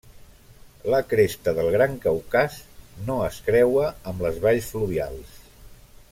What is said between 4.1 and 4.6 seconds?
amb les